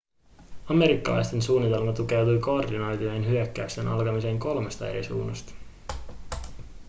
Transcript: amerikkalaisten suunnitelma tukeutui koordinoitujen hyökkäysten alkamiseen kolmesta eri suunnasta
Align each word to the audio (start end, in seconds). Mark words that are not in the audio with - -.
amerikkalaisten 0.65 1.41
suunnitelma 1.41 1.93
tukeutui 1.93 2.39
koordinoitujen 2.39 3.25
hyökkäysten 3.27 3.87
alkamiseen 3.87 4.39
kolmesta 4.39 4.89
eri 4.89 5.03
suunnasta 5.03 5.51